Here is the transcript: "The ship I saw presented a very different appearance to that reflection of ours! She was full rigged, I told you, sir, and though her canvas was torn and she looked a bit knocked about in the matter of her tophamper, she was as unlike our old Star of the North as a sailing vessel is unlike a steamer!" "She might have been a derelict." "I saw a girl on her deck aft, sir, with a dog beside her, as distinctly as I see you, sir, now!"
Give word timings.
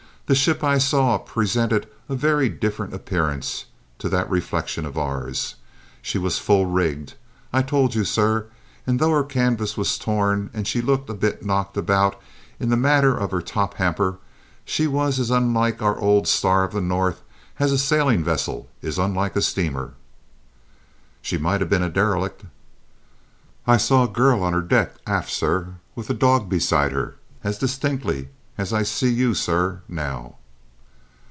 "The 0.27 0.35
ship 0.35 0.63
I 0.63 0.77
saw 0.77 1.17
presented 1.17 1.89
a 2.07 2.15
very 2.15 2.47
different 2.47 2.93
appearance 2.93 3.65
to 3.99 4.07
that 4.07 4.29
reflection 4.29 4.85
of 4.85 4.97
ours! 4.97 5.55
She 6.01 6.17
was 6.17 6.39
full 6.39 6.67
rigged, 6.67 7.15
I 7.51 7.61
told 7.61 7.95
you, 7.95 8.05
sir, 8.05 8.45
and 8.87 8.97
though 8.97 9.11
her 9.11 9.25
canvas 9.25 9.75
was 9.75 9.97
torn 9.97 10.49
and 10.53 10.65
she 10.65 10.79
looked 10.79 11.09
a 11.09 11.13
bit 11.15 11.43
knocked 11.45 11.75
about 11.75 12.17
in 12.61 12.69
the 12.69 12.77
matter 12.77 13.13
of 13.13 13.31
her 13.31 13.41
tophamper, 13.41 14.19
she 14.63 14.87
was 14.87 15.19
as 15.19 15.31
unlike 15.31 15.81
our 15.81 15.99
old 15.99 16.29
Star 16.29 16.63
of 16.63 16.71
the 16.71 16.79
North 16.79 17.21
as 17.59 17.73
a 17.73 17.77
sailing 17.77 18.23
vessel 18.23 18.69
is 18.81 18.97
unlike 18.97 19.35
a 19.35 19.41
steamer!" 19.41 19.95
"She 21.21 21.37
might 21.37 21.59
have 21.59 21.69
been 21.69 21.83
a 21.83 21.89
derelict." 21.89 22.45
"I 23.67 23.75
saw 23.75 24.05
a 24.05 24.13
girl 24.13 24.43
on 24.43 24.53
her 24.53 24.61
deck 24.61 24.93
aft, 25.05 25.29
sir, 25.29 25.73
with 25.93 26.09
a 26.09 26.13
dog 26.13 26.47
beside 26.47 26.93
her, 26.93 27.15
as 27.43 27.57
distinctly 27.57 28.29
as 28.57 28.71
I 28.73 28.83
see 28.83 29.09
you, 29.09 29.33
sir, 29.33 29.81
now!" 29.87 30.35